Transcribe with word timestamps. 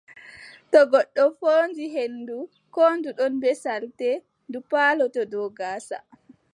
To 0.71 0.79
goɗɗo 0.91 1.23
fooɗi 1.39 1.85
henndu, 1.95 2.37
koo 2.73 2.91
ndu 2.97 3.09
ɗon 3.17 3.33
bee 3.41 3.57
salte, 3.63 4.09
ɗe 4.51 4.59
palotoo 4.69 5.25
dow 5.31 5.47
gaasa. 5.57 5.97